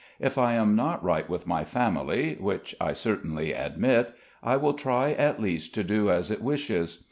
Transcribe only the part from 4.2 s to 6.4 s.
I will try at least to do as